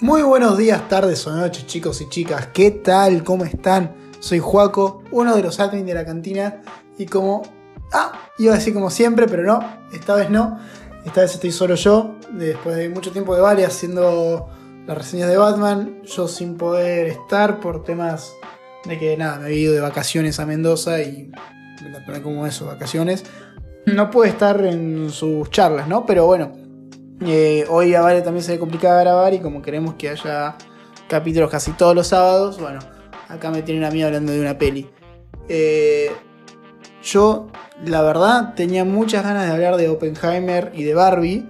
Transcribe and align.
Muy 0.00 0.22
buenos 0.22 0.56
días, 0.56 0.88
tardes 0.88 1.26
o 1.26 1.34
noches, 1.34 1.66
chicos 1.66 2.00
y 2.00 2.08
chicas. 2.08 2.50
¿Qué 2.54 2.70
tal? 2.70 3.24
¿Cómo 3.24 3.44
están? 3.44 3.96
Soy 4.20 4.38
Juaco, 4.38 5.02
uno 5.10 5.34
de 5.34 5.42
los 5.42 5.58
admin 5.58 5.84
de 5.86 5.94
la 5.94 6.04
cantina. 6.04 6.62
Y 6.96 7.06
como. 7.06 7.42
Ah, 7.92 8.12
iba 8.38 8.52
a 8.52 8.58
decir 8.58 8.72
como 8.74 8.90
siempre, 8.90 9.26
pero 9.26 9.42
no, 9.42 9.58
esta 9.92 10.14
vez 10.14 10.30
no. 10.30 10.56
Esta 11.04 11.22
vez 11.22 11.34
estoy 11.34 11.50
solo 11.50 11.74
yo, 11.74 12.14
después 12.30 12.76
de 12.76 12.88
mucho 12.90 13.10
tiempo 13.10 13.34
de 13.34 13.40
varias 13.40 13.74
haciendo 13.74 14.48
las 14.86 14.96
reseñas 14.96 15.30
de 15.30 15.36
Batman. 15.36 16.00
Yo 16.04 16.28
sin 16.28 16.56
poder 16.56 17.08
estar 17.08 17.58
por 17.58 17.82
temas 17.82 18.34
de 18.84 19.00
que 19.00 19.16
nada, 19.16 19.40
me 19.40 19.48
he 19.48 19.54
ido 19.54 19.72
de 19.72 19.80
vacaciones 19.80 20.38
a 20.38 20.46
Mendoza 20.46 21.02
y. 21.02 21.32
Me 21.82 21.90
la 21.90 22.22
como 22.22 22.46
eso, 22.46 22.66
vacaciones. 22.66 23.24
No 23.86 24.10
pude 24.12 24.28
estar 24.28 24.64
en 24.64 25.10
sus 25.10 25.50
charlas, 25.50 25.88
¿no? 25.88 26.06
Pero 26.06 26.26
bueno, 26.26 26.67
eh, 27.20 27.66
hoy 27.68 27.94
a 27.94 28.00
Vale 28.00 28.22
también 28.22 28.44
se 28.44 28.52
le 28.52 28.58
complica 28.58 28.98
grabar 29.00 29.34
y 29.34 29.40
como 29.40 29.62
queremos 29.62 29.94
que 29.94 30.08
haya 30.08 30.56
capítulos 31.08 31.50
casi 31.50 31.72
todos 31.72 31.94
los 31.94 32.08
sábados, 32.08 32.60
bueno, 32.60 32.80
acá 33.28 33.50
me 33.50 33.62
tienen 33.62 33.84
a 33.84 33.90
mí 33.90 34.02
hablando 34.02 34.32
de 34.32 34.40
una 34.40 34.58
peli. 34.58 34.88
Eh, 35.48 36.10
yo, 37.02 37.48
la 37.84 38.02
verdad, 38.02 38.54
tenía 38.54 38.84
muchas 38.84 39.24
ganas 39.24 39.46
de 39.46 39.52
hablar 39.52 39.76
de 39.76 39.88
Oppenheimer 39.88 40.70
y 40.74 40.84
de 40.84 40.94
Barbie, 40.94 41.48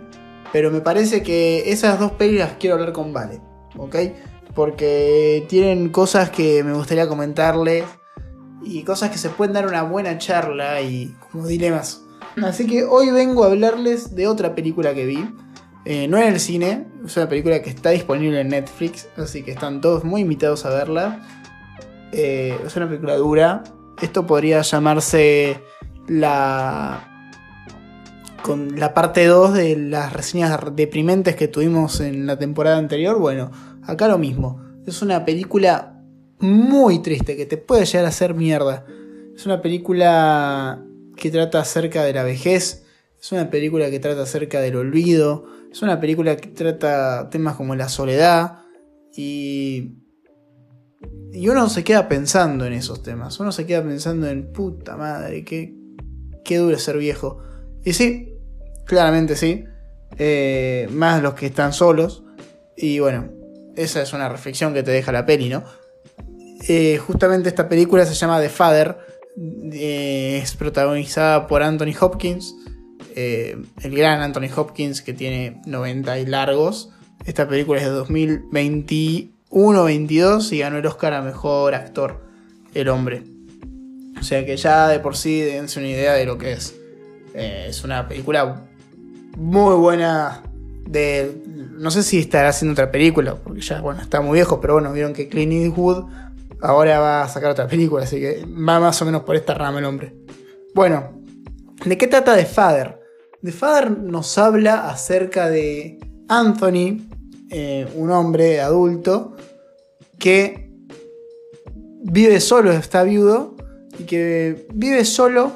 pero 0.53 0.71
me 0.71 0.81
parece 0.81 1.23
que 1.23 1.71
esas 1.71 1.99
dos 1.99 2.13
pelis 2.13 2.39
las 2.39 2.53
quiero 2.53 2.77
hablar 2.77 2.93
con 2.93 3.13
Vale, 3.13 3.41
¿ok? 3.77 3.97
Porque 4.55 5.45
tienen 5.49 5.91
cosas 5.91 6.31
que 6.31 6.63
me 6.65 6.73
gustaría 6.73 7.09
comentarles 7.09 7.85
y 8.63 8.83
cosas 8.83 9.11
que 9.11 9.19
se 9.19 9.31
pueden 9.31 9.53
dar 9.53 9.67
una 9.67 9.83
buena 9.83 10.19
charla 10.19 10.81
y 10.81 11.15
como 11.31 11.47
dilemas. 11.47 12.03
Así 12.43 12.67
que 12.67 12.85
hoy 12.85 13.11
vengo 13.11 13.45
a 13.45 13.49
hablarles 13.49 14.15
de 14.15 14.27
otra 14.27 14.55
película 14.55 14.95
que 14.95 15.07
vi. 15.07 15.29
Eh, 15.85 16.09
no 16.09 16.19
en 16.19 16.35
el 16.35 16.41
cine, 16.41 16.87
es 17.05 17.17
una 17.17 17.29
película 17.29 17.63
que 17.63 17.71
está 17.71 17.91
disponible 17.91 18.41
en 18.41 18.49
Netflix, 18.49 19.09
así 19.17 19.43
que 19.43 19.53
están 19.53 19.81
todos 19.81 20.05
muy 20.05 20.23
invitados 20.23 20.65
a 20.67 20.71
verla. 20.71 21.27
Eh, 22.13 22.59
es 22.65 22.77
una 22.77 22.89
película 22.89 23.17
dura. 23.17 23.65
Esto 24.01 24.27
podría 24.27 24.63
llamarse 24.63 25.61
la. 26.07 27.05
Con 28.43 28.79
la 28.79 28.95
parte 28.95 29.27
2 29.27 29.55
de 29.55 29.77
las 29.77 30.13
reseñas 30.13 30.59
deprimentes 30.73 31.37
que 31.37 31.49
tuvimos 31.49 32.01
en 32.01 32.27
la 32.27 32.39
temporada 32.39 32.79
anterior. 32.79 33.19
Bueno, 33.19 33.51
acá 33.83 34.09
lo 34.09 34.17
mismo. 34.17 34.63
Es 34.87 35.03
una 35.03 35.25
película 35.25 36.03
muy 36.39 37.01
triste 37.01 37.37
que 37.37 37.47
te 37.47 37.57
puede 37.57 37.85
llegar 37.85 38.07
a 38.07 38.09
hacer 38.09 38.35
mierda. 38.35 38.87
Es 39.35 39.45
una 39.45 39.61
película 39.61 40.83
que 41.17 41.31
trata 41.31 41.61
acerca 41.61 42.05
de 42.05 42.13
la 42.13 42.23
vejez. 42.23 42.87
Es 43.21 43.33
una 43.33 43.51
película 43.51 43.91
que 43.91 43.99
trata 43.99 44.23
acerca 44.23 44.61
del 44.61 44.77
olvido. 44.77 45.47
Es 45.71 45.83
una 45.83 46.01
película 46.01 46.37
que 46.37 46.49
trata 46.49 47.29
temas 47.31 47.57
como 47.57 47.75
la 47.75 47.89
soledad. 47.89 48.61
Y. 49.17 49.95
Y 51.33 51.49
uno 51.49 51.69
se 51.69 51.85
queda 51.85 52.09
pensando 52.09 52.65
en 52.65 52.73
esos 52.73 53.03
temas. 53.03 53.39
Uno 53.39 53.53
se 53.53 53.67
queda 53.67 53.83
pensando 53.83 54.29
en 54.29 54.51
puta 54.53 54.97
madre, 54.97 55.45
qué, 55.45 55.75
qué 56.45 56.57
duro 56.57 56.79
ser 56.79 56.97
viejo. 56.97 57.43
Y 57.85 57.93
sí, 57.93 58.35
claramente 58.87 59.37
sí. 59.37 59.65
Eh, 60.17 60.89
más 60.91 61.23
los 61.23 61.35
que 61.35 61.47
están 61.47 61.73
solos. 61.73 62.25
Y 62.77 63.01
bueno, 63.01 63.31
esa 63.77 64.03
es 64.03 64.13
una 64.13 64.29
reflexión 64.29 64.73
que 64.73 64.83
te 64.83 64.91
deja 64.91 65.13
la 65.13 65.27
peli, 65.27 65.49
¿no? 65.49 65.65
Eh, 66.67 66.99
justamente 66.99 67.49
esta 67.49 67.69
película 67.69 68.05
se 68.07 68.15
llama 68.15 68.41
The 68.41 68.49
Father. 68.49 68.99
Eh, 69.73 70.41
es 70.43 70.57
protagonizada 70.57 71.47
por 71.47 71.63
Anthony 71.63 71.95
Hopkins. 72.01 72.55
El 73.19 73.97
gran 73.97 74.21
Anthony 74.21 74.49
Hopkins 74.55 75.03
que 75.03 75.13
tiene 75.13 75.61
90 75.67 76.19
y 76.19 76.27
largos. 76.27 76.91
Esta 77.25 77.49
película 77.49 77.81
es 77.81 77.87
de 77.87 77.93
2021-22 79.51 80.53
y 80.53 80.59
ganó 80.59 80.79
el 80.79 80.87
Oscar 80.87 81.15
a 81.15 81.23
Mejor 81.23 81.75
Actor, 81.75 82.25
el 82.75 82.89
hombre. 82.89 83.23
O 84.19 84.23
sea 84.23 84.45
que 84.45 84.57
ya 84.57 84.89
de 84.89 85.01
por 85.01 85.17
sí 85.17 85.41
dense 85.41 85.79
una 85.79 85.89
idea 85.89 86.15
de 86.15 86.27
lo 86.27 86.39
que 86.39 86.53
es. 86.53 86.75
es 87.35 87.85
una 87.85 88.09
película 88.09 88.63
muy 89.37 89.75
buena 89.77 90.43
de... 90.87 91.43
No 91.79 91.91
sé 91.93 92.03
si 92.03 92.19
estará 92.19 92.49
haciendo 92.49 92.73
otra 92.73 92.91
película, 92.91 93.37
porque 93.37 93.61
ya, 93.61 93.81
bueno, 93.81 94.03
está 94.03 94.21
muy 94.21 94.35
viejo, 94.35 94.61
pero 94.61 94.75
bueno, 94.75 94.93
vieron 94.93 95.13
que 95.13 95.29
Clint 95.29 95.53
Eastwood 95.53 96.07
ahora 96.61 96.99
va 96.99 97.23
a 97.23 97.29
sacar 97.29 97.53
otra 97.53 97.69
película, 97.69 98.03
así 98.03 98.19
que 98.19 98.45
va 98.45 98.81
más 98.81 99.01
o 99.01 99.05
menos 99.05 99.23
por 99.23 99.37
esta 99.37 99.55
rama 99.55 99.79
el 99.79 99.85
hombre. 99.85 100.13
Bueno, 100.75 101.23
¿de 101.85 101.97
qué 101.97 102.09
trata 102.09 102.37
The 102.37 102.47
Father? 102.47 102.98
The 103.43 103.53
Father 103.53 103.91
nos 103.91 104.37
habla 104.39 104.89
acerca 104.91 105.49
de 105.49 105.99
Anthony, 106.29 107.09
eh, 107.51 107.87
un 107.95 108.11
hombre 108.11 108.61
adulto, 108.61 109.37
que 110.19 110.71
vive 112.03 112.41
solo, 112.41 112.73
está 112.73 113.03
viudo, 113.05 113.57
y 113.99 114.05
que 114.05 114.67
vive 114.75 115.05
solo 115.05 115.53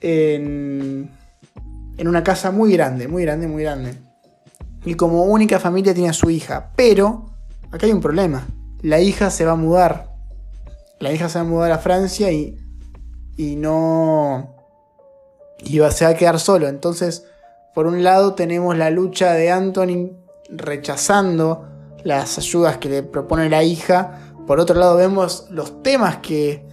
en, 0.00 1.10
en 1.96 2.08
una 2.08 2.24
casa 2.24 2.50
muy 2.50 2.72
grande, 2.72 3.08
muy 3.08 3.22
grande, 3.22 3.48
muy 3.48 3.62
grande. 3.62 3.94
Y 4.84 4.94
como 4.94 5.24
única 5.24 5.60
familia 5.60 5.94
tiene 5.94 6.10
a 6.10 6.14
su 6.14 6.28
hija. 6.30 6.72
Pero, 6.76 7.34
acá 7.70 7.86
hay 7.86 7.92
un 7.92 8.00
problema. 8.00 8.46
La 8.82 9.00
hija 9.00 9.30
se 9.30 9.44
va 9.44 9.52
a 9.52 9.56
mudar 9.56 10.12
la 11.02 11.12
hija 11.12 11.28
se 11.28 11.40
va 11.40 11.44
a 11.44 11.48
mudar 11.48 11.72
a 11.72 11.78
Francia 11.78 12.30
y, 12.30 12.56
y 13.36 13.56
no... 13.56 14.54
Y 15.58 15.80
se 15.90 16.04
va 16.04 16.10
a 16.10 16.14
quedar 16.14 16.40
solo. 16.40 16.68
Entonces, 16.68 17.26
por 17.74 17.86
un 17.86 18.02
lado 18.04 18.34
tenemos 18.34 18.76
la 18.76 18.90
lucha 18.90 19.32
de 19.32 19.50
Anthony 19.50 20.10
rechazando 20.50 21.68
las 22.04 22.36
ayudas 22.38 22.78
que 22.78 22.88
le 22.88 23.02
propone 23.02 23.48
la 23.48 23.62
hija. 23.62 24.18
Por 24.46 24.60
otro 24.60 24.78
lado 24.78 24.96
vemos 24.96 25.46
los 25.50 25.82
temas 25.82 26.18
que, 26.18 26.66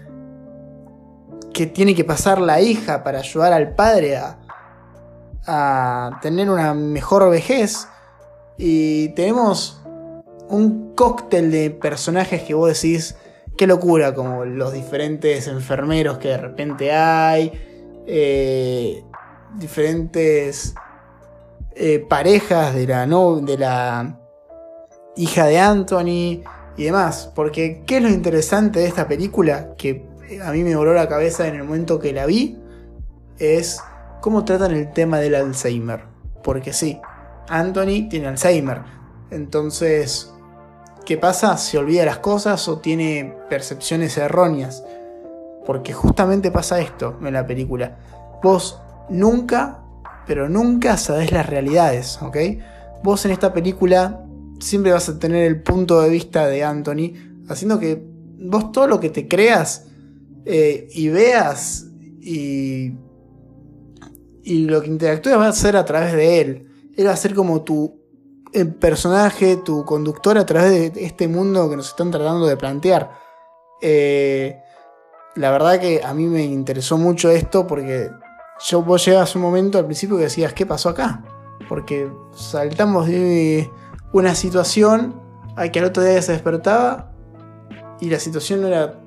que 1.54 1.68
tiene 1.68 1.96
que 1.96 2.04
pasar 2.04 2.42
la 2.42 2.62
hija 2.62 3.04
para 3.04 3.20
ayudar 3.20 3.54
al 3.54 3.76
padre 3.76 4.18
a, 4.18 4.40
a 5.46 6.20
tener 6.22 6.50
una 6.50 6.74
mejor 6.74 7.30
vejez. 7.30 7.88
Y 8.58 9.10
tenemos 9.10 9.82
un 10.50 10.96
cóctel 10.96 11.52
de 11.52 11.70
personajes 11.70 12.42
que 12.44 12.54
vos 12.54 12.74
decís, 12.74 13.16
qué 13.58 13.68
locura, 13.68 14.14
como 14.14 14.46
los 14.46 14.74
diferentes 14.74 15.48
enfermeros 15.48 16.18
que 16.18 16.30
de 16.30 16.38
repente 16.38 16.92
hay, 16.92 17.69
eh, 18.12 19.04
diferentes 19.58 20.74
eh, 21.76 22.00
parejas 22.00 22.74
de 22.74 22.88
la, 22.88 23.06
no, 23.06 23.36
de 23.38 23.58
la 23.58 24.20
hija 25.16 25.46
de 25.46 25.60
Anthony 25.60 26.44
y 26.76 26.84
demás. 26.84 27.32
Porque, 27.36 27.84
¿qué 27.86 27.98
es 27.98 28.04
lo 28.04 28.10
interesante 28.10 28.80
de 28.80 28.88
esta 28.88 29.08
película? 29.08 29.76
Que 29.78 30.08
a 30.44 30.52
mí 30.52 30.64
me 30.64 30.76
voló 30.76 30.94
la 30.94 31.08
cabeza 31.08 31.48
en 31.48 31.56
el 31.56 31.64
momento 31.64 32.00
que 32.00 32.12
la 32.14 32.26
vi, 32.26 32.58
es 33.38 33.80
cómo 34.22 34.44
tratan 34.44 34.72
el 34.72 34.92
tema 34.92 35.20
del 35.20 35.36
Alzheimer. 35.36 36.02
Porque 36.44 36.74
sí, 36.74 37.00
Anthony 37.48 38.10
tiene 38.10 38.28
Alzheimer. 38.28 38.82
Entonces, 39.30 40.34
¿Qué 41.10 41.18
pasa? 41.18 41.58
Se 41.58 41.80
olvida 41.80 42.06
las 42.06 42.20
cosas 42.20 42.68
o 42.68 42.78
tiene 42.78 43.36
percepciones 43.50 44.16
erróneas. 44.20 44.84
Porque 45.70 45.94
justamente 45.94 46.50
pasa 46.50 46.80
esto 46.80 47.20
en 47.22 47.32
la 47.32 47.46
película. 47.46 47.96
Vos 48.42 48.82
nunca, 49.08 49.84
pero 50.26 50.50
nunca 50.50 50.98
sabés 50.98 51.32
las 51.32 51.46
realidades, 51.46 52.20
¿ok? 52.24 52.38
Vos 53.04 53.24
en 53.26 53.34
esta 53.34 53.54
película 53.54 54.26
siempre 54.60 54.92
vas 54.92 55.10
a 55.10 55.20
tener 55.20 55.46
el 55.46 55.62
punto 55.62 56.02
de 56.02 56.10
vista 56.10 56.48
de 56.48 56.64
Anthony, 56.64 57.14
haciendo 57.48 57.80
que 57.80 58.04
vos 58.40 58.72
todo 58.72 58.88
lo 58.88 59.00
que 59.00 59.12
te 59.12 59.28
creas 59.28 59.86
eh, 60.44 60.88
y 60.92 61.10
veas 61.10 61.86
y, 62.20 62.94
y 64.42 64.66
lo 64.66 64.82
que 64.82 64.88
interactúes 64.88 65.38
va 65.38 65.50
a 65.50 65.54
ser 65.54 65.78
a 65.78 65.86
través 65.86 66.14
de 66.14 66.42
él. 66.42 66.68
Él 66.98 67.06
va 67.06 67.12
a 67.12 67.16
ser 67.16 67.36
como 67.36 67.62
tu 67.62 67.96
el 68.54 68.74
personaje, 68.74 69.58
tu 69.58 69.86
conductor 69.86 70.36
a 70.40 70.48
través 70.48 70.96
de 70.96 71.06
este 71.06 71.28
mundo 71.28 71.70
que 71.70 71.76
nos 71.76 71.90
están 71.90 72.10
tratando 72.10 72.48
de 72.48 72.58
plantear. 72.58 73.12
Eh, 73.84 74.64
la 75.36 75.52
verdad 75.52 75.80
que 75.80 76.02
a 76.04 76.14
mí 76.14 76.26
me 76.26 76.44
interesó 76.44 76.98
mucho 76.98 77.30
esto 77.30 77.68
porque 77.68 78.12
yo 78.60 78.82
vos 78.82 79.06
llegas 79.06 79.36
un 79.36 79.42
momento 79.42 79.78
al 79.78 79.86
principio 79.86 80.18
que 80.18 80.24
decías, 80.24 80.54
¿qué 80.54 80.66
pasó 80.66 80.90
acá? 80.90 81.24
Porque 81.68 82.12
saltamos 82.34 83.08
de 83.08 83.70
una 84.12 84.36
situación 84.36 85.22
a 85.56 85.70
que 85.70 85.80
al 85.80 85.86
otro 85.86 86.04
día 86.04 86.22
se 86.22 86.34
despertaba 86.34 87.12
y 88.00 88.10
la 88.10 88.20
situación 88.20 88.62
no 88.62 88.68
era 88.68 89.00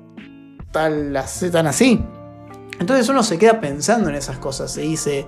tal, 0.71 1.13
tan 1.51 1.67
así. 1.67 2.03
Entonces 2.79 3.07
uno 3.09 3.23
se 3.23 3.37
queda 3.37 3.59
pensando 3.59 4.09
en 4.09 4.15
esas 4.15 4.37
cosas, 4.37 4.71
se 4.71 4.81
dice, 4.81 5.27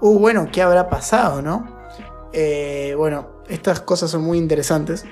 uh, 0.00 0.18
bueno, 0.18 0.48
¿qué 0.52 0.62
habrá 0.62 0.88
pasado, 0.88 1.40
no? 1.40 1.66
Eh, 2.32 2.94
bueno, 2.96 3.42
estas 3.48 3.80
cosas 3.80 4.10
son 4.10 4.22
muy 4.22 4.38
interesantes. 4.38 5.04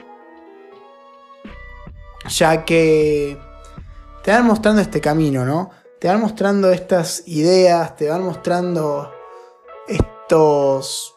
Ya 2.28 2.64
que 2.64 3.38
te 4.22 4.30
van 4.30 4.46
mostrando 4.46 4.80
este 4.80 5.00
camino, 5.00 5.44
¿no? 5.44 5.70
Te 5.98 6.08
van 6.08 6.20
mostrando 6.20 6.70
estas 6.70 7.22
ideas, 7.26 7.96
te 7.96 8.08
van 8.08 8.22
mostrando 8.22 9.12
estos 9.86 11.16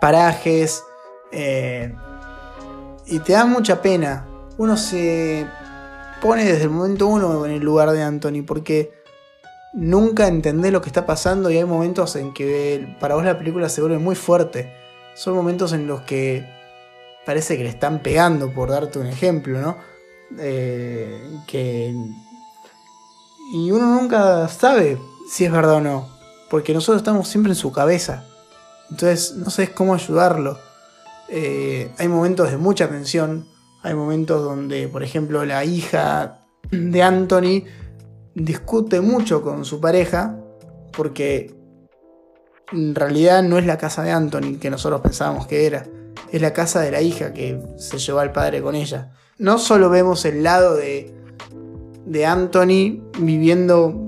parajes, 0.00 0.82
eh, 1.32 1.94
y 3.06 3.18
te 3.20 3.32
da 3.32 3.44
mucha 3.44 3.82
pena. 3.82 4.26
Uno 4.58 4.76
se 4.76 5.46
pone 6.20 6.44
desde 6.44 6.64
el 6.64 6.70
momento 6.70 7.06
uno 7.06 7.44
en 7.44 7.52
el 7.52 7.60
lugar 7.60 7.90
de 7.90 8.02
Anthony 8.02 8.42
porque 8.46 8.92
nunca 9.74 10.28
entendés 10.28 10.72
lo 10.72 10.80
que 10.80 10.88
está 10.88 11.04
pasando 11.04 11.50
y 11.50 11.58
hay 11.58 11.64
momentos 11.64 12.16
en 12.16 12.32
que 12.32 12.96
para 13.00 13.14
vos 13.14 13.24
la 13.24 13.38
película 13.38 13.68
se 13.68 13.80
vuelve 13.80 13.98
muy 13.98 14.14
fuerte. 14.14 14.72
Son 15.14 15.34
momentos 15.34 15.72
en 15.72 15.86
los 15.86 16.02
que 16.02 16.46
parece 17.24 17.56
que 17.56 17.64
le 17.64 17.70
están 17.70 18.00
pegando, 18.00 18.52
por 18.52 18.70
darte 18.70 18.98
un 18.98 19.06
ejemplo, 19.06 19.60
¿no? 19.60 19.76
Eh, 20.38 21.40
que... 21.46 21.94
Y 23.52 23.70
uno 23.70 24.00
nunca 24.00 24.48
sabe 24.48 24.98
si 25.30 25.44
es 25.44 25.52
verdad 25.52 25.74
o 25.74 25.80
no, 25.80 26.08
porque 26.50 26.74
nosotros 26.74 26.98
estamos 26.98 27.28
siempre 27.28 27.52
en 27.52 27.56
su 27.56 27.72
cabeza. 27.72 28.24
Entonces 28.90 29.34
no 29.36 29.50
sabes 29.50 29.70
cómo 29.70 29.94
ayudarlo. 29.94 30.58
Eh, 31.28 31.92
hay 31.98 32.08
momentos 32.08 32.50
de 32.50 32.56
mucha 32.56 32.88
tensión, 32.88 33.46
hay 33.82 33.94
momentos 33.94 34.42
donde, 34.42 34.88
por 34.88 35.02
ejemplo, 35.02 35.44
la 35.44 35.64
hija 35.64 36.46
de 36.70 37.02
Anthony 37.02 37.64
discute 38.34 39.00
mucho 39.00 39.42
con 39.42 39.64
su 39.64 39.80
pareja 39.80 40.38
porque 40.96 41.54
en 42.72 42.94
realidad 42.94 43.42
no 43.42 43.58
es 43.58 43.66
la 43.66 43.78
casa 43.78 44.02
de 44.02 44.10
Anthony 44.10 44.58
que 44.60 44.70
nosotros 44.70 45.00
pensábamos 45.00 45.46
que 45.46 45.66
era, 45.66 45.86
es 46.32 46.42
la 46.42 46.52
casa 46.52 46.80
de 46.80 46.90
la 46.90 47.00
hija 47.00 47.32
que 47.32 47.60
se 47.78 47.98
llevó 47.98 48.20
al 48.20 48.32
padre 48.32 48.62
con 48.62 48.74
ella. 48.74 49.12
No 49.38 49.58
solo 49.58 49.90
vemos 49.90 50.24
el 50.24 50.42
lado 50.42 50.76
de, 50.76 51.12
Anthony 52.26 53.02
viviendo 53.18 54.04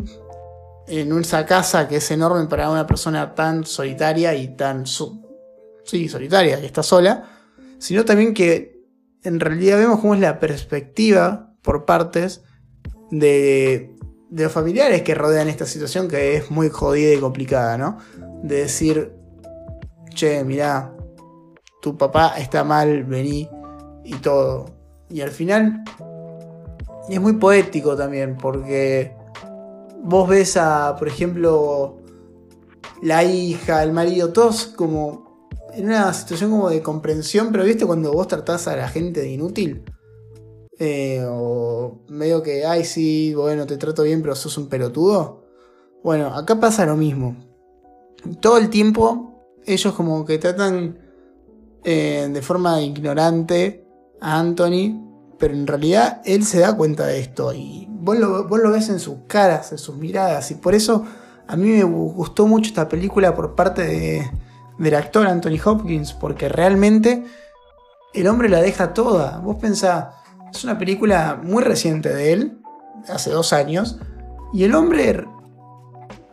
en 0.86 1.18
esa 1.18 1.44
casa 1.44 1.86
que 1.88 1.96
es 1.96 2.10
enorme 2.10 2.46
para 2.46 2.70
una 2.70 2.86
persona 2.86 3.34
tan 3.34 3.66
solitaria 3.66 4.34
y 4.34 4.56
tan 4.56 4.86
sí, 4.86 6.08
solitaria, 6.08 6.60
que 6.60 6.66
está 6.66 6.82
sola, 6.82 7.28
sino 7.78 8.04
también 8.04 8.32
que 8.32 8.80
en 9.22 9.40
realidad 9.40 9.78
vemos 9.78 10.00
cómo 10.00 10.14
es 10.14 10.20
la 10.20 10.40
perspectiva 10.40 11.52
por 11.60 11.84
partes 11.84 12.42
de, 13.10 13.94
de 14.30 14.44
los 14.44 14.52
familiares 14.52 15.02
que 15.02 15.14
rodean 15.14 15.48
esta 15.48 15.66
situación 15.66 16.08
que 16.08 16.36
es 16.36 16.50
muy 16.50 16.70
jodida 16.70 17.12
y 17.12 17.18
complicada, 17.18 17.76
¿no? 17.76 17.98
De 18.42 18.60
decir, 18.60 19.12
che, 20.14 20.42
mirá, 20.44 20.94
tu 21.82 21.98
papá 21.98 22.38
está 22.38 22.64
mal, 22.64 23.04
vení 23.04 23.48
y 24.04 24.14
todo. 24.14 24.77
Y 25.10 25.20
al 25.20 25.30
final 25.30 25.84
es 27.08 27.20
muy 27.20 27.34
poético 27.34 27.96
también 27.96 28.36
porque 28.36 29.14
vos 30.02 30.28
ves 30.28 30.56
a, 30.56 30.96
por 30.98 31.08
ejemplo, 31.08 31.96
la 33.02 33.24
hija, 33.24 33.82
el 33.82 33.92
marido, 33.92 34.32
todos 34.32 34.66
como 34.66 35.48
en 35.72 35.86
una 35.86 36.12
situación 36.12 36.50
como 36.50 36.70
de 36.70 36.82
comprensión, 36.82 37.50
pero 37.52 37.64
viste 37.64 37.86
cuando 37.86 38.12
vos 38.12 38.28
tratás 38.28 38.68
a 38.68 38.76
la 38.76 38.88
gente 38.88 39.20
de 39.20 39.30
inútil. 39.30 39.84
Eh, 40.78 41.24
o 41.28 42.04
medio 42.08 42.42
que, 42.42 42.64
ay, 42.64 42.84
sí, 42.84 43.34
bueno, 43.34 43.66
te 43.66 43.76
trato 43.76 44.02
bien, 44.02 44.22
pero 44.22 44.36
sos 44.36 44.56
un 44.58 44.68
pelotudo. 44.68 45.44
Bueno, 46.04 46.28
acá 46.34 46.60
pasa 46.60 46.86
lo 46.86 46.96
mismo. 46.96 47.36
Todo 48.40 48.58
el 48.58 48.70
tiempo 48.70 49.28
ellos 49.66 49.94
como 49.94 50.24
que 50.24 50.38
tratan 50.38 50.98
eh, 51.84 52.28
de 52.32 52.42
forma 52.42 52.80
ignorante 52.80 53.87
a 54.20 54.38
Anthony, 54.38 55.00
pero 55.38 55.54
en 55.54 55.66
realidad 55.66 56.20
él 56.24 56.44
se 56.44 56.60
da 56.60 56.76
cuenta 56.76 57.06
de 57.06 57.20
esto 57.20 57.52
y 57.52 57.88
vos 57.90 58.18
lo, 58.18 58.70
ves 58.70 58.88
en 58.88 59.00
sus 59.00 59.18
caras, 59.26 59.72
en 59.72 59.78
sus 59.78 59.96
miradas, 59.96 60.50
y 60.50 60.54
por 60.54 60.74
eso 60.74 61.04
a 61.46 61.56
mí 61.56 61.68
me 61.70 61.84
gustó 61.84 62.46
mucho 62.46 62.68
esta 62.68 62.88
película 62.88 63.34
por 63.34 63.54
parte 63.54 63.82
de, 63.82 64.30
del 64.78 64.94
actor 64.94 65.26
Anthony 65.26 65.58
Hopkins, 65.64 66.12
porque 66.12 66.48
realmente 66.48 67.24
el 68.14 68.26
hombre 68.26 68.48
la 68.48 68.60
deja 68.60 68.94
toda. 68.94 69.38
Vos 69.38 69.56
pensás, 69.56 70.14
es 70.52 70.64
una 70.64 70.78
película 70.78 71.40
muy 71.42 71.62
reciente 71.62 72.14
de 72.14 72.32
él, 72.32 72.58
hace 73.08 73.30
dos 73.30 73.52
años, 73.52 73.98
y 74.52 74.64
el 74.64 74.74
hombre 74.74 75.26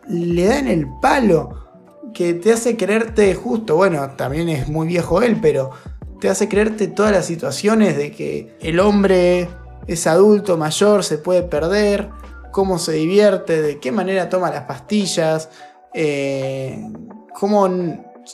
le 0.08 0.44
da 0.46 0.58
en 0.58 0.68
el 0.68 0.86
palo 1.00 1.66
que 2.14 2.34
te 2.34 2.52
hace 2.52 2.76
creerte 2.76 3.34
justo, 3.34 3.76
bueno, 3.76 4.10
también 4.16 4.48
es 4.48 4.68
muy 4.68 4.86
viejo 4.86 5.20
él, 5.20 5.38
pero 5.40 5.72
te 6.20 6.28
hace 6.28 6.48
creerte 6.48 6.88
todas 6.88 7.12
las 7.12 7.26
situaciones 7.26 7.96
de 7.96 8.12
que 8.12 8.56
el 8.60 8.80
hombre 8.80 9.48
es 9.86 10.06
adulto, 10.06 10.56
mayor, 10.56 11.04
se 11.04 11.18
puede 11.18 11.42
perder, 11.42 12.10
cómo 12.52 12.78
se 12.78 12.92
divierte, 12.92 13.60
de 13.60 13.78
qué 13.78 13.92
manera 13.92 14.28
toma 14.28 14.50
las 14.50 14.64
pastillas, 14.64 15.50
eh, 15.94 16.82
cómo 17.38 17.68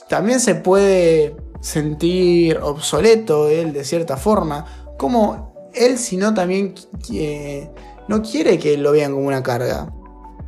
también 0.07 0.39
se 0.39 0.55
puede 0.55 1.35
sentir 1.61 2.57
obsoleto 2.57 3.49
él 3.49 3.73
de 3.73 3.83
cierta 3.83 4.17
forma, 4.17 4.65
cómo 4.97 5.71
él 5.73 5.97
si 5.97 6.17
no 6.17 6.33
también 6.33 6.75
eh, 7.11 7.69
no 8.07 8.21
quiere 8.21 8.59
que 8.59 8.77
lo 8.77 8.91
vean 8.91 9.13
como 9.13 9.27
una 9.27 9.43
carga. 9.43 9.93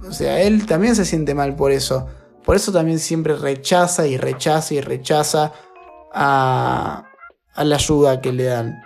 O 0.07 0.11
sea, 0.11 0.41
él 0.41 0.65
también 0.65 0.95
se 0.95 1.05
siente 1.05 1.33
mal 1.33 1.55
por 1.55 1.71
eso. 1.71 2.07
Por 2.43 2.55
eso 2.55 2.71
también 2.71 2.99
siempre 2.99 3.35
rechaza 3.35 4.05
y 4.05 4.17
rechaza 4.17 4.73
y 4.75 4.81
rechaza 4.81 5.51
a, 6.13 7.05
a 7.55 7.63
la 7.63 7.75
ayuda 7.75 8.21
que 8.21 8.31
le 8.31 8.45
dan. 8.45 8.81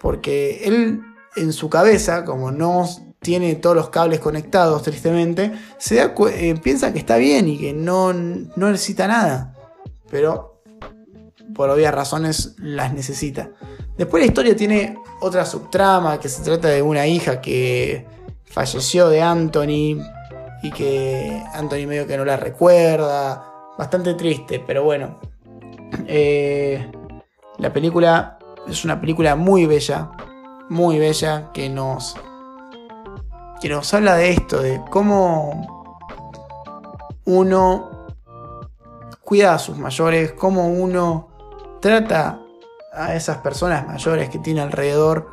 Porque 0.00 0.62
él 0.64 1.00
en 1.36 1.52
su 1.52 1.68
cabeza, 1.68 2.24
como 2.24 2.52
no 2.52 2.88
tiene 3.20 3.54
todos 3.56 3.74
los 3.74 3.88
cables 3.90 4.20
conectados, 4.20 4.82
tristemente, 4.82 5.52
se 5.78 5.96
da 5.96 6.14
eh, 6.30 6.54
piensa 6.62 6.92
que 6.92 6.98
está 6.98 7.16
bien 7.16 7.48
y 7.48 7.58
que 7.58 7.72
no, 7.72 8.12
no 8.12 8.70
necesita 8.70 9.06
nada. 9.08 9.54
Pero 10.10 10.62
por 11.54 11.70
obvias 11.70 11.94
razones 11.94 12.54
las 12.58 12.92
necesita. 12.92 13.50
Después 13.96 14.22
la 14.22 14.26
historia 14.26 14.56
tiene 14.56 14.98
otra 15.20 15.46
subtrama 15.46 16.18
que 16.18 16.28
se 16.28 16.42
trata 16.42 16.68
de 16.68 16.82
una 16.82 17.06
hija 17.06 17.40
que 17.40 18.06
falleció 18.44 19.08
de 19.08 19.22
Anthony 19.22 20.00
y 20.62 20.70
que 20.74 21.42
Anthony 21.54 21.86
medio 21.86 22.06
que 22.06 22.16
no 22.16 22.24
la 22.24 22.36
recuerda. 22.36 23.50
Bastante 23.78 24.14
triste, 24.14 24.62
pero 24.64 24.84
bueno. 24.84 25.18
Eh, 26.06 26.90
la 27.58 27.72
película 27.72 28.38
es 28.68 28.84
una 28.84 29.00
película 29.00 29.36
muy 29.36 29.66
bella, 29.66 30.10
muy 30.68 30.98
bella 30.98 31.50
que 31.52 31.68
nos 31.68 32.16
que 33.60 33.68
nos 33.68 33.94
habla 33.94 34.16
de 34.16 34.30
esto, 34.30 34.60
de 34.60 34.82
cómo 34.90 35.96
uno 37.24 38.06
cuida 39.22 39.54
a 39.54 39.58
sus 39.58 39.78
mayores, 39.78 40.32
cómo 40.32 40.68
uno 40.68 41.28
trata 41.80 42.42
a 42.92 43.14
esas 43.14 43.38
personas 43.38 43.86
mayores 43.86 44.28
que 44.28 44.38
tiene 44.38 44.60
alrededor 44.60 45.30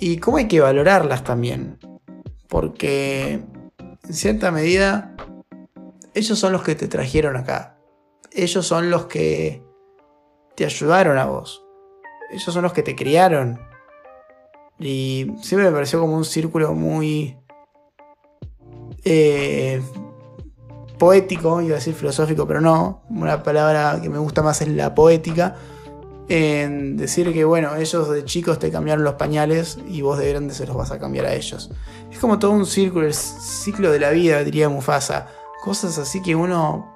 y 0.00 0.16
cómo 0.18 0.38
hay 0.38 0.48
que 0.48 0.60
valorarlas 0.60 1.24
también, 1.24 1.78
porque 2.48 3.44
en 3.78 4.14
cierta 4.14 4.50
medida 4.50 5.14
ellos 6.14 6.38
son 6.38 6.52
los 6.52 6.62
que 6.62 6.74
te 6.74 6.88
trajeron 6.88 7.36
acá, 7.36 7.78
ellos 8.32 8.66
son 8.66 8.90
los 8.90 9.06
que 9.06 9.67
te 10.58 10.64
ayudaron 10.64 11.18
a 11.18 11.26
vos, 11.26 11.64
ellos 12.32 12.52
son 12.52 12.64
los 12.64 12.72
que 12.72 12.82
te 12.82 12.96
criaron, 12.96 13.60
y 14.80 15.32
siempre 15.40 15.68
me 15.68 15.72
pareció 15.72 16.00
como 16.00 16.16
un 16.16 16.24
círculo 16.24 16.74
muy 16.74 17.36
eh, 19.04 19.80
poético, 20.98 21.62
iba 21.62 21.72
a 21.72 21.78
decir 21.78 21.94
filosófico, 21.94 22.46
pero 22.46 22.60
no. 22.60 23.02
Una 23.08 23.42
palabra 23.42 24.00
que 24.02 24.08
me 24.08 24.18
gusta 24.18 24.42
más 24.42 24.60
es 24.60 24.68
la 24.68 24.94
poética. 24.94 25.56
En 26.28 26.96
decir 26.96 27.32
que, 27.32 27.44
bueno, 27.44 27.74
ellos 27.76 28.10
de 28.10 28.24
chicos 28.24 28.58
te 28.58 28.70
cambiaron 28.70 29.02
los 29.02 29.14
pañales 29.14 29.78
y 29.88 30.02
vos 30.02 30.18
de 30.18 30.28
grande 30.28 30.52
se 30.52 30.66
los 30.66 30.76
vas 30.76 30.90
a 30.90 30.98
cambiar 30.98 31.24
a 31.24 31.34
ellos. 31.34 31.70
Es 32.12 32.18
como 32.18 32.38
todo 32.38 32.50
un 32.50 32.66
círculo, 32.66 33.06
el 33.06 33.14
ciclo 33.14 33.90
de 33.90 33.98
la 33.98 34.10
vida, 34.10 34.44
diría 34.44 34.68
Mufasa. 34.68 35.28
Cosas 35.62 35.96
así 35.98 36.20
que 36.20 36.34
uno, 36.36 36.94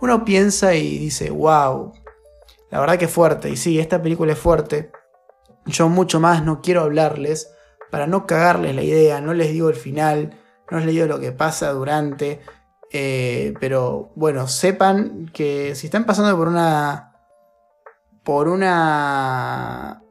uno 0.00 0.24
piensa 0.24 0.74
y 0.74 0.98
dice, 0.98 1.30
wow, 1.30 1.92
la 2.72 2.80
verdad 2.80 2.98
que 2.98 3.06
fuerte. 3.06 3.50
Y 3.50 3.56
sí, 3.56 3.78
esta 3.78 4.02
película 4.02 4.32
es 4.32 4.38
fuerte. 4.38 4.90
Yo 5.66 5.88
mucho 5.88 6.18
más 6.18 6.42
no 6.42 6.62
quiero 6.62 6.80
hablarles 6.80 7.52
para 7.90 8.06
no 8.06 8.26
cagarles 8.26 8.74
la 8.74 8.82
idea, 8.82 9.20
no 9.20 9.34
les 9.34 9.52
digo 9.52 9.68
el 9.68 9.76
final, 9.76 10.40
no 10.70 10.78
les 10.78 10.88
digo 10.88 11.06
lo 11.06 11.20
que 11.20 11.30
pasa 11.30 11.70
durante, 11.70 12.40
eh, 12.90 13.52
pero 13.60 14.10
bueno, 14.16 14.48
sepan 14.48 15.30
que 15.34 15.74
si 15.74 15.86
están 15.86 16.06
pasando 16.06 16.34
por 16.36 16.48
una 16.48 17.12
por 18.24 18.48
una 18.48 20.02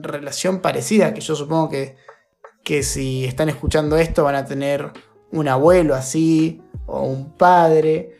relación 0.00 0.60
parecida, 0.60 1.12
que 1.12 1.20
yo 1.20 1.36
supongo 1.36 1.68
que, 1.68 1.96
que 2.64 2.82
si 2.82 3.26
están 3.26 3.50
escuchando 3.50 3.98
esto 3.98 4.24
van 4.24 4.36
a 4.36 4.46
tener 4.46 4.90
un 5.32 5.48
abuelo 5.48 5.94
así, 5.94 6.62
o 6.86 7.02
un 7.02 7.36
padre, 7.36 8.16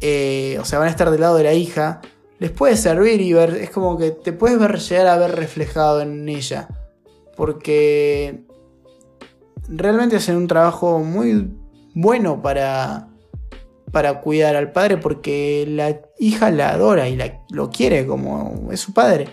eh, 0.00 0.56
o 0.60 0.64
sea, 0.64 0.78
van 0.78 0.88
a 0.88 0.90
estar 0.90 1.10
del 1.10 1.22
lado 1.22 1.36
de 1.36 1.44
la 1.44 1.54
hija, 1.54 2.00
les 2.38 2.50
puede 2.50 2.76
servir 2.76 3.20
y 3.20 3.32
ver, 3.32 3.54
es 3.54 3.70
como 3.70 3.96
que 3.96 4.10
te 4.10 4.32
puedes 4.32 4.58
ver, 4.58 4.78
llegar 4.78 5.06
a 5.06 5.18
ver 5.18 5.36
reflejado 5.36 6.00
en 6.00 6.28
ella. 6.28 6.68
Porque 7.36 8.44
realmente 9.68 10.16
hacen 10.16 10.36
un 10.36 10.46
trabajo 10.46 10.98
muy 10.98 11.50
bueno 11.94 12.42
para, 12.42 13.08
para 13.92 14.20
cuidar 14.20 14.56
al 14.56 14.72
padre 14.72 14.98
porque 14.98 15.64
la 15.68 16.00
hija 16.18 16.50
la 16.50 16.70
adora 16.70 17.08
y 17.08 17.16
la, 17.16 17.40
lo 17.50 17.70
quiere 17.70 18.06
como 18.06 18.68
es 18.70 18.80
su 18.80 18.92
padre. 18.92 19.28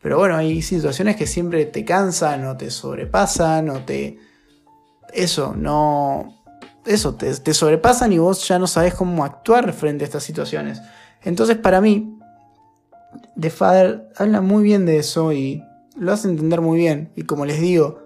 Pero 0.00 0.18
bueno, 0.18 0.36
hay 0.36 0.62
situaciones 0.62 1.16
que 1.16 1.26
siempre 1.26 1.64
te 1.66 1.84
cansan 1.84 2.44
o 2.46 2.56
te 2.56 2.70
sobrepasan 2.70 3.70
o 3.70 3.84
te... 3.84 4.18
Eso, 5.12 5.54
no... 5.56 6.42
Eso, 6.84 7.14
te, 7.14 7.32
te 7.36 7.54
sobrepasan 7.54 8.12
y 8.12 8.18
vos 8.18 8.46
ya 8.48 8.58
no 8.58 8.66
sabes 8.66 8.94
cómo 8.94 9.24
actuar 9.24 9.72
frente 9.72 10.02
a 10.04 10.06
estas 10.06 10.24
situaciones. 10.24 10.82
Entonces 11.22 11.56
para 11.56 11.80
mí, 11.80 12.18
The 13.38 13.50
Father 13.50 14.08
habla 14.16 14.40
muy 14.40 14.62
bien 14.62 14.86
de 14.86 14.98
eso 14.98 15.32
y 15.32 15.62
lo 15.96 16.12
hace 16.12 16.28
entender 16.28 16.60
muy 16.60 16.78
bien. 16.78 17.12
Y 17.16 17.22
como 17.22 17.44
les 17.44 17.60
digo, 17.60 18.00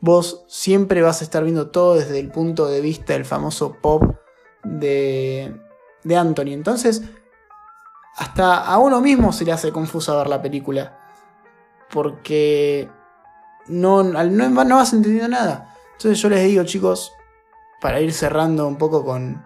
vos 0.00 0.44
siempre 0.48 1.02
vas 1.02 1.20
a 1.20 1.24
estar 1.24 1.44
viendo 1.44 1.70
todo 1.70 1.94
desde 1.94 2.18
el 2.18 2.30
punto 2.30 2.66
de 2.66 2.80
vista 2.80 3.12
del 3.12 3.24
famoso 3.24 3.76
pop 3.80 4.02
de, 4.64 5.54
de 6.04 6.16
Anthony. 6.16 6.52
Entonces, 6.52 7.02
hasta 8.16 8.64
a 8.64 8.78
uno 8.78 9.00
mismo 9.00 9.32
se 9.32 9.44
le 9.44 9.52
hace 9.52 9.72
confuso 9.72 10.16
ver 10.16 10.28
la 10.28 10.42
película. 10.42 10.98
Porque 11.90 12.88
no, 13.68 14.02
no, 14.02 14.64
no 14.64 14.76
vas 14.76 14.92
entendiendo 14.92 15.28
nada. 15.28 15.74
Entonces 15.92 16.20
yo 16.20 16.28
les 16.28 16.44
digo, 16.44 16.64
chicos, 16.64 17.12
para 17.80 18.00
ir 18.00 18.12
cerrando 18.12 18.66
un 18.66 18.76
poco 18.76 19.04
con, 19.04 19.44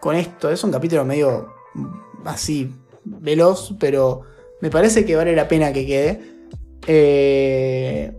con 0.00 0.16
esto, 0.16 0.50
es 0.50 0.62
un 0.64 0.72
capítulo 0.72 1.04
medio 1.04 1.54
así 2.24 2.74
veloz, 3.04 3.74
pero 3.78 4.22
me 4.60 4.70
parece 4.70 5.04
que 5.04 5.16
vale 5.16 5.34
la 5.34 5.48
pena 5.48 5.72
que 5.72 5.86
quede. 5.86 6.20
Eh, 6.86 8.12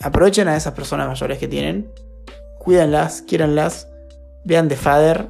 aprovechen 0.00 0.48
a 0.48 0.56
esas 0.56 0.74
personas 0.74 1.06
mayores 1.06 1.38
que 1.38 1.48
tienen, 1.48 1.90
cuídanlas, 2.58 3.22
quiéranlas, 3.22 3.88
vean 4.44 4.68
The 4.68 4.76
Father. 4.76 5.28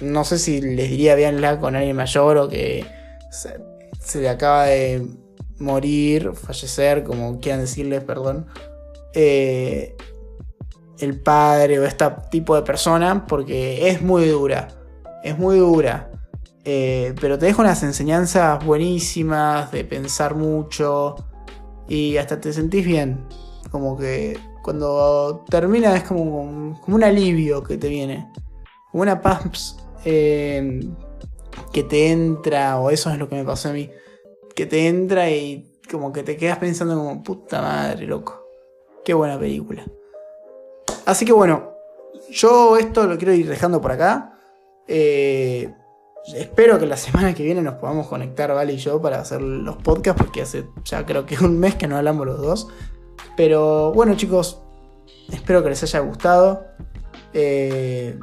No 0.00 0.24
sé 0.24 0.38
si 0.38 0.60
les 0.60 0.90
diría 0.90 1.14
veanla 1.14 1.58
con 1.58 1.74
alguien 1.74 1.96
mayor 1.96 2.36
o 2.36 2.48
que 2.48 2.84
se, 3.30 4.20
le 4.20 4.28
acaba 4.28 4.66
de 4.66 5.06
morir, 5.58 6.32
fallecer, 6.34 7.02
como 7.02 7.40
quieran 7.40 7.60
decirles, 7.60 8.04
perdón. 8.04 8.46
Eh, 9.14 9.96
el 10.98 11.20
padre 11.20 11.78
o 11.78 11.84
este 11.84 12.06
tipo 12.30 12.54
de 12.54 12.62
persona, 12.62 13.26
porque 13.26 13.88
es 13.88 14.02
muy 14.02 14.26
dura. 14.28 14.68
Es 15.22 15.38
muy 15.38 15.58
dura. 15.58 16.05
Eh, 16.68 17.14
pero 17.20 17.38
te 17.38 17.46
deja 17.46 17.62
unas 17.62 17.80
enseñanzas 17.84 18.64
buenísimas 18.64 19.70
de 19.70 19.84
pensar 19.84 20.34
mucho 20.34 21.14
y 21.88 22.16
hasta 22.16 22.40
te 22.40 22.52
sentís 22.52 22.84
bien. 22.84 23.24
Como 23.70 23.96
que 23.96 24.36
cuando 24.64 25.44
termina 25.48 25.94
es 25.96 26.02
como, 26.02 26.42
un 26.84 27.04
alivio 27.04 27.62
que 27.62 27.78
te 27.78 27.88
viene. 27.88 28.32
Como 28.90 29.02
una 29.02 29.22
paz 29.22 29.76
eh, 30.04 30.80
que 31.72 31.84
te 31.84 32.10
entra, 32.10 32.80
o 32.80 32.90
eso 32.90 33.10
es 33.10 33.18
lo 33.18 33.28
que 33.28 33.36
me 33.36 33.44
pasó 33.44 33.68
a 33.68 33.72
mí, 33.72 33.88
que 34.56 34.66
te 34.66 34.88
entra 34.88 35.30
y 35.30 35.72
como 35.88 36.12
que 36.12 36.24
te 36.24 36.36
quedas 36.36 36.58
pensando 36.58 36.96
como, 36.96 37.22
puta 37.22 37.62
madre, 37.62 38.06
loco. 38.06 38.44
Qué 39.04 39.14
buena 39.14 39.38
película. 39.38 39.84
Así 41.04 41.24
que 41.24 41.32
bueno, 41.32 41.74
yo 42.28 42.76
esto 42.76 43.06
lo 43.06 43.16
quiero 43.18 43.34
ir 43.34 43.48
dejando 43.48 43.80
por 43.80 43.92
acá. 43.92 44.36
Eh, 44.88 45.72
Espero 46.34 46.78
que 46.78 46.86
la 46.86 46.96
semana 46.96 47.34
que 47.34 47.44
viene 47.44 47.62
nos 47.62 47.74
podamos 47.74 48.08
conectar, 48.08 48.52
Vale 48.52 48.72
y 48.72 48.78
yo, 48.78 49.00
para 49.00 49.20
hacer 49.20 49.40
los 49.40 49.76
podcasts, 49.76 50.20
porque 50.20 50.42
hace 50.42 50.66
ya 50.84 51.06
creo 51.06 51.24
que 51.24 51.36
un 51.44 51.58
mes 51.58 51.76
que 51.76 51.86
no 51.86 51.96
hablamos 51.96 52.26
los 52.26 52.40
dos. 52.40 52.68
Pero 53.36 53.92
bueno, 53.92 54.16
chicos, 54.16 54.60
espero 55.30 55.62
que 55.62 55.68
les 55.68 55.82
haya 55.82 56.00
gustado. 56.00 56.66
Eh, 57.32 58.18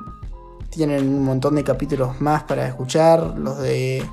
tienen 0.70 1.08
un 1.08 1.24
montón 1.24 1.56
de 1.56 1.64
capítulos 1.64 2.20
más 2.20 2.44
para 2.44 2.68
escuchar, 2.68 3.38
los 3.38 3.60
de 3.60 4.04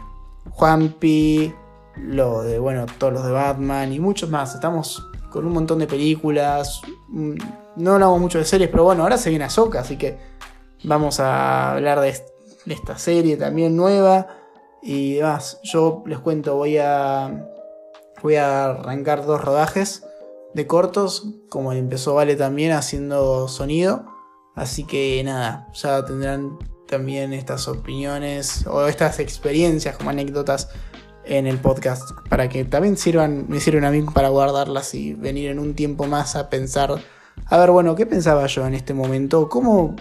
Juanpi, 0.51 1.53
los 1.97 2.45
de, 2.45 2.59
bueno, 2.59 2.87
todos 2.99 3.13
los 3.13 3.25
de 3.25 3.33
Batman 3.33 3.93
y 3.93 3.99
muchos 3.99 4.31
más. 4.31 4.55
Estamos 4.55 5.11
con 5.31 5.47
un 5.47 5.53
montón 5.53 5.79
de 5.79 5.87
películas. 5.87 6.83
Mm, 7.09 7.35
no 7.77 7.95
hablamos 7.95 8.21
mucho 8.21 8.39
de 8.39 8.45
series, 8.45 8.71
pero 8.71 8.85
bueno, 8.85 9.03
ahora 9.03 9.17
se 9.17 9.31
viene 9.31 9.47
Ahsoka, 9.47 9.81
así 9.81 9.97
que 9.97 10.19
vamos 10.85 11.19
a 11.19 11.73
hablar 11.73 12.01
de 12.01 12.11
de 12.65 12.75
esta 12.75 12.99
serie 12.99 13.37
también 13.37 13.77
nueva 13.77 14.29
y 14.83 15.15
demás. 15.15 15.61
Yo 15.63 16.03
les 16.07 16.19
cuento, 16.19 16.57
voy 16.57 16.79
a, 16.79 17.49
voy 18.23 18.37
a 18.37 18.67
arrancar 18.67 19.25
dos 19.25 19.43
rodajes 19.43 20.05
de 20.55 20.67
cortos, 20.67 21.27
como 21.49 21.73
empezó 21.73 22.15
Vale 22.15 22.37
también 22.37 22.73
haciendo 22.73 23.49
sonido. 23.49 24.07
Así 24.55 24.85
que 24.85 25.23
nada, 25.25 25.69
ya 25.75 26.05
tendrán 26.05 26.59
también 26.87 27.33
estas 27.33 27.69
opiniones 27.69 28.67
o 28.67 28.87
estas 28.87 29.21
experiencias 29.21 29.97
como 29.97 30.11
anécdotas 30.11 30.69
en 31.25 31.47
el 31.47 31.59
podcast 31.59 32.11
para 32.29 32.49
que 32.49 32.65
también 32.65 32.97
sirvan, 32.97 33.47
me 33.49 33.61
sirven 33.61 33.85
a 33.85 33.91
mí 33.91 34.03
para 34.03 34.29
guardarlas 34.29 34.95
y 34.95 35.15
venir 35.15 35.51
en 35.51 35.61
un 35.61 35.75
tiempo 35.75 36.07
más 36.07 36.35
a 36.35 36.51
pensar, 36.51 37.01
a 37.47 37.59
ver, 37.59 37.71
bueno, 37.71 37.95
¿qué 37.95 38.07
pensaba 38.07 38.47
yo 38.47 38.67
en 38.67 38.75
este 38.75 38.93
momento? 38.93 39.49
¿Cómo, 39.49 39.95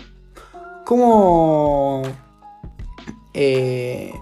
cómo 0.85 1.98
eh, 3.41 4.13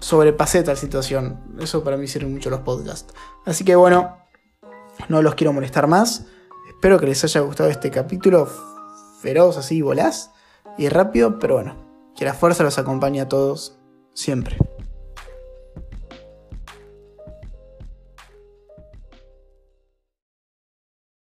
sobrepasé 0.00 0.62
tal 0.62 0.76
situación. 0.76 1.40
Eso 1.58 1.82
para 1.82 1.96
mí 1.96 2.06
sirven 2.06 2.34
mucho 2.34 2.50
los 2.50 2.60
podcasts. 2.60 3.14
Así 3.46 3.64
que 3.64 3.74
bueno, 3.74 4.18
no 5.08 5.22
los 5.22 5.34
quiero 5.34 5.54
molestar 5.54 5.86
más. 5.86 6.26
Espero 6.68 7.00
que 7.00 7.06
les 7.06 7.24
haya 7.24 7.40
gustado 7.40 7.70
este 7.70 7.90
capítulo 7.90 8.46
feroz, 9.22 9.56
así, 9.56 9.80
volás 9.80 10.30
y 10.76 10.90
rápido, 10.90 11.38
pero 11.38 11.54
bueno, 11.54 11.76
que 12.14 12.26
la 12.26 12.34
fuerza 12.34 12.64
los 12.64 12.78
acompañe 12.78 13.22
a 13.22 13.28
todos 13.30 13.78
siempre. 14.12 14.58